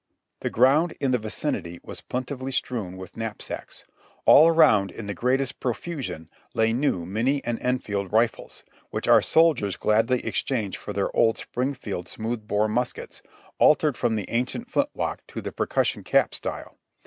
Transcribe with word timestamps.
The 0.39 0.49
ground 0.49 0.95
in 0.99 1.11
the 1.11 1.19
vicinity 1.19 1.79
was 1.83 2.01
plentifully 2.01 2.51
strewn 2.51 2.97
with 2.97 3.15
knapsacks; 3.15 3.85
all 4.25 4.47
around 4.47 4.89
in 4.89 5.05
the 5.05 5.13
greatest 5.13 5.59
profusion 5.59 6.27
lay 6.55 6.73
new 6.73 7.05
Minie 7.05 7.43
and 7.45 7.59
Enfield 7.59 8.11
rifles, 8.11 8.63
which 8.89 9.07
our 9.07 9.21
soldiers 9.21 9.77
gladly 9.77 10.25
exchanged 10.25 10.79
for 10.79 10.91
their 10.91 11.15
old 11.15 11.37
Springfield 11.37 12.07
smooth 12.07 12.47
bore 12.47 12.67
muskets, 12.67 13.21
altered 13.59 13.95
from 13.95 14.15
the 14.15 14.27
ancient 14.31 14.71
flint 14.71 14.89
lock 14.95 15.21
to 15.27 15.39
the 15.39 15.51
percussion 15.51 16.03
cap 16.03 16.33
style. 16.33 16.79